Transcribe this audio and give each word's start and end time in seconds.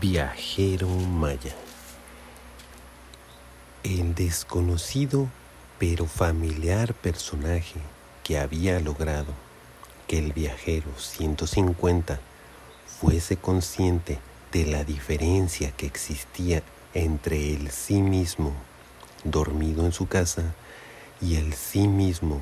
Viajero 0.00 0.88
Maya. 0.88 1.54
El 3.82 4.14
desconocido 4.14 5.28
pero 5.78 6.06
familiar 6.06 6.94
personaje 6.94 7.80
que 8.22 8.38
había 8.38 8.80
logrado 8.80 9.34
que 10.06 10.18
el 10.18 10.32
viajero 10.32 10.88
150 10.96 12.18
fuese 12.98 13.36
consciente 13.36 14.18
de 14.52 14.64
la 14.64 14.84
diferencia 14.84 15.70
que 15.72 15.84
existía 15.84 16.62
entre 16.94 17.52
el 17.52 17.70
sí 17.70 18.00
mismo 18.00 18.54
dormido 19.22 19.84
en 19.84 19.92
su 19.92 20.08
casa 20.08 20.54
y 21.20 21.36
el 21.36 21.52
sí 21.52 21.88
mismo 21.88 22.40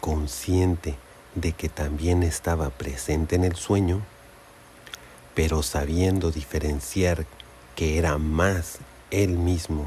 consciente 0.00 0.94
de 1.34 1.52
que 1.52 1.68
también 1.68 2.22
estaba 2.22 2.70
presente 2.70 3.36
en 3.36 3.44
el 3.44 3.56
sueño, 3.56 4.00
pero 5.34 5.62
sabiendo 5.62 6.30
diferenciar 6.30 7.26
que 7.74 7.98
era 7.98 8.18
más 8.18 8.78
él 9.10 9.30
mismo 9.38 9.86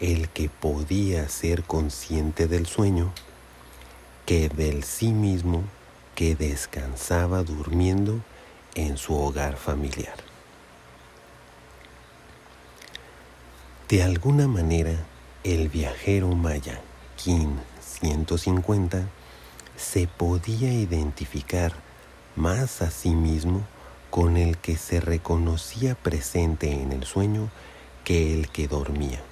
el 0.00 0.28
que 0.28 0.48
podía 0.48 1.28
ser 1.28 1.62
consciente 1.64 2.48
del 2.48 2.66
sueño 2.66 3.12
que 4.26 4.48
del 4.48 4.84
sí 4.84 5.12
mismo 5.12 5.64
que 6.14 6.34
descansaba 6.34 7.42
durmiendo 7.42 8.20
en 8.74 8.96
su 8.96 9.14
hogar 9.14 9.56
familiar. 9.56 10.14
De 13.88 14.02
alguna 14.02 14.46
manera, 14.46 14.92
el 15.42 15.68
viajero 15.68 16.28
maya 16.28 16.80
Kin 17.16 17.58
150 17.80 19.02
se 19.76 20.06
podía 20.06 20.72
identificar 20.72 21.72
más 22.36 22.82
a 22.82 22.90
sí 22.90 23.10
mismo 23.10 23.66
con 24.10 24.36
el 24.36 24.58
que 24.58 24.76
se 24.76 25.00
reconocía 25.00 25.94
presente 25.94 26.72
en 26.72 26.92
el 26.92 27.04
sueño 27.04 27.48
que 28.04 28.34
el 28.34 28.48
que 28.48 28.66
dormía 28.66 29.22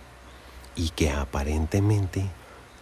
y 0.77 0.91
que 0.91 1.11
aparentemente 1.11 2.25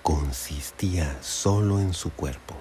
consistía 0.03 1.17
solo 1.23 1.81
en 1.81 1.95
su 1.95 2.13
cuerpo, 2.13 2.55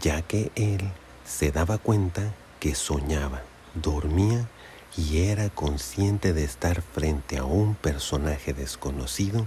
ya 0.00 0.22
que 0.22 0.50
él 0.56 0.80
se 1.24 1.52
daba 1.52 1.78
cuenta 1.78 2.32
que 2.58 2.74
soñaba, 2.74 3.42
dormía 3.74 4.48
y 4.96 5.18
era 5.18 5.48
consciente 5.50 6.32
de 6.32 6.44
estar 6.44 6.82
frente 6.82 7.38
a 7.38 7.44
un 7.44 7.74
personaje 7.74 8.52
desconocido 8.52 9.46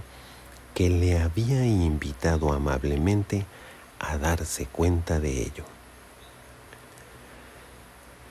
que 0.74 0.88
le 0.88 1.18
había 1.18 1.66
invitado 1.66 2.52
amablemente 2.52 3.46
a 3.98 4.18
darse 4.18 4.66
cuenta 4.66 5.20
de 5.20 5.42
ello. 5.42 5.75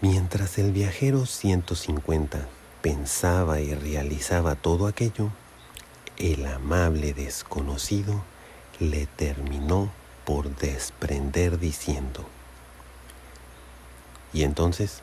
Mientras 0.07 0.59
el 0.59 0.71
viajero 0.71 1.25
150 1.25 2.47
pensaba 2.83 3.59
y 3.59 3.73
realizaba 3.73 4.53
todo 4.53 4.85
aquello, 4.85 5.31
el 6.17 6.45
amable 6.45 7.15
desconocido 7.15 8.23
le 8.79 9.07
terminó 9.07 9.89
por 10.23 10.55
desprender 10.57 11.57
diciendo, 11.57 12.23
¿y 14.31 14.43
entonces? 14.43 15.01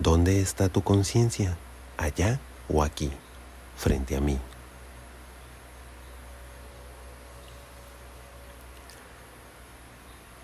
¿Dónde 0.00 0.42
está 0.42 0.68
tu 0.68 0.82
conciencia? 0.82 1.56
¿Allá 1.96 2.40
o 2.68 2.82
aquí, 2.82 3.10
frente 3.78 4.16
a 4.16 4.20
mí? 4.20 4.38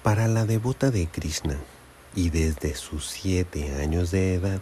Para 0.02 0.28
la 0.28 0.46
devota 0.46 0.90
de 0.90 1.06
Krishna 1.08 1.58
y 2.16 2.30
desde 2.30 2.74
sus 2.74 3.06
siete 3.06 3.76
años 3.76 4.10
de 4.10 4.34
edad, 4.34 4.60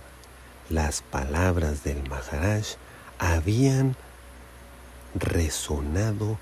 las 0.68 1.02
palabras 1.02 1.84
del 1.84 2.06
Maharaj 2.08 2.64
habían 3.20 3.94
resonado 5.14 6.36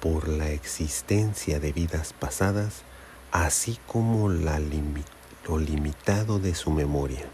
por 0.00 0.28
la 0.28 0.48
existencia 0.48 1.60
de 1.60 1.72
vidas 1.72 2.14
pasadas, 2.14 2.82
así 3.30 3.78
como 3.86 4.30
lo 4.30 5.58
limitado 5.58 6.38
de 6.38 6.54
su 6.54 6.70
memoria, 6.70 7.26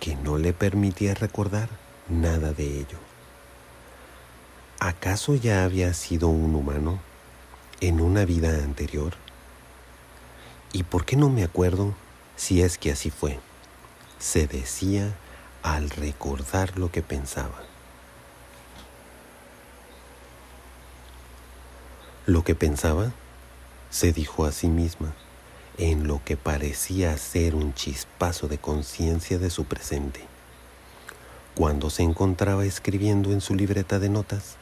que 0.00 0.16
no 0.16 0.36
le 0.36 0.52
permitía 0.52 1.14
recordar 1.14 1.68
nada 2.08 2.52
de 2.52 2.80
ello. 2.80 2.98
¿Acaso 4.80 5.36
ya 5.36 5.64
había 5.64 5.94
sido 5.94 6.28
un 6.28 6.56
humano 6.56 6.98
en 7.80 8.00
una 8.00 8.24
vida 8.24 8.48
anterior? 8.64 9.14
¿Y 10.72 10.82
por 10.82 11.04
qué 11.04 11.16
no 11.16 11.30
me 11.30 11.44
acuerdo 11.44 11.94
si 12.36 12.62
es 12.62 12.78
que 12.78 12.92
así 12.92 13.10
fue? 13.10 13.40
Se 14.18 14.46
decía 14.46 15.14
al 15.62 15.90
recordar 15.90 16.78
lo 16.78 16.92
que 16.92 17.02
pensaba. 17.02 17.62
Lo 22.26 22.44
que 22.44 22.54
pensaba, 22.54 23.12
se 23.90 24.12
dijo 24.12 24.44
a 24.44 24.52
sí 24.52 24.68
misma, 24.68 25.14
en 25.78 26.06
lo 26.06 26.22
que 26.24 26.36
parecía 26.36 27.16
ser 27.18 27.54
un 27.54 27.74
chispazo 27.74 28.48
de 28.48 28.58
conciencia 28.58 29.38
de 29.38 29.50
su 29.50 29.64
presente. 29.64 30.24
Cuando 31.54 31.90
se 31.90 32.02
encontraba 32.02 32.64
escribiendo 32.64 33.32
en 33.32 33.40
su 33.40 33.54
libreta 33.54 33.98
de 33.98 34.08
notas 34.08 34.56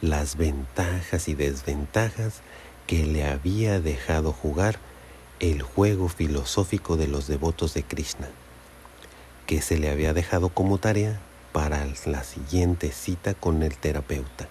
las 0.00 0.36
ventajas 0.36 1.28
y 1.28 1.34
desventajas 1.34 2.40
que 2.86 3.04
le 3.04 3.24
había 3.24 3.80
dejado 3.80 4.32
jugar 4.32 4.78
el 5.40 5.62
juego 5.62 6.08
filosófico 6.08 6.96
de 6.96 7.06
los 7.06 7.26
devotos 7.26 7.74
de 7.74 7.82
Krishna, 7.84 8.28
que 9.46 9.62
se 9.62 9.78
le 9.78 9.90
había 9.90 10.12
dejado 10.12 10.48
como 10.48 10.78
tarea 10.78 11.20
para 11.52 11.86
la 12.06 12.24
siguiente 12.24 12.90
cita 12.92 13.34
con 13.34 13.62
el 13.62 13.76
terapeuta, 13.76 14.48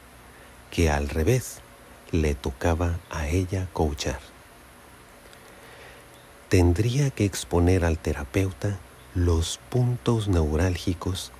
que 0.71 0.89
al 0.89 1.09
revés 1.09 1.59
le 2.11 2.35
tocaba 2.35 2.99
a 3.09 3.27
ella 3.27 3.67
coachar. 3.73 4.19
Tendría 6.49 7.09
que 7.09 7.25
exponer 7.25 7.83
al 7.83 7.97
terapeuta 7.97 8.79
los 9.13 9.59
puntos 9.69 10.29
neurálgicos 10.29 11.31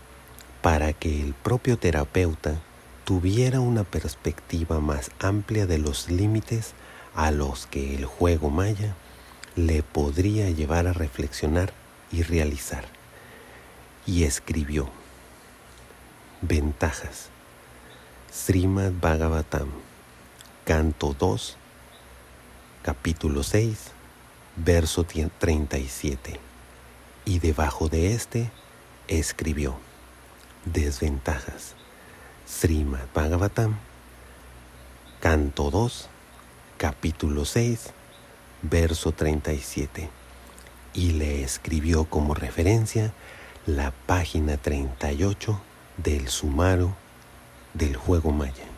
para 0.62 0.92
que 0.92 1.22
el 1.22 1.34
propio 1.34 1.78
terapeuta 1.78 2.60
tuviera 3.06 3.62
una 3.62 3.86
perspectiva 3.86 4.82
más 4.82 5.12
amplia 5.20 5.66
de 5.66 5.78
los 5.78 6.10
límites 6.10 6.74
a 7.16 7.32
los 7.32 7.66
que 7.68 7.96
el 7.96 8.06
juego 8.06 8.50
maya 8.50 8.96
le 9.58 9.82
podría 9.82 10.52
llevar 10.52 10.86
a 10.86 10.94
reflexionar 10.94 11.74
y 12.12 12.22
realizar. 12.22 12.86
Y 14.06 14.24
escribió 14.24 14.88
Ventajas. 16.42 17.30
Srimad 18.32 18.92
Bhagavatam, 19.02 19.70
canto 20.64 21.16
2, 21.18 21.58
capítulo 22.84 23.42
6, 23.42 23.92
verso 24.58 25.04
37. 25.04 26.40
Y 27.26 27.40
debajo 27.40 27.90
de 27.90 28.14
este 28.14 28.52
escribió 29.08 29.76
Desventajas. 30.66 31.74
Srimad 32.48 33.08
Bhagavatam, 33.16 33.80
canto 35.20 35.72
2, 35.72 36.10
capítulo 36.78 37.44
6, 37.44 37.94
verso 38.62 39.12
37, 39.12 40.10
y 40.94 41.12
le 41.12 41.44
escribió 41.44 42.06
como 42.06 42.34
referencia 42.34 43.14
la 43.66 43.92
página 44.06 44.58
38 44.58 45.62
del 45.98 46.28
sumario 46.30 46.96
del 47.74 47.96
juego 47.96 48.32
maya. 48.32 48.77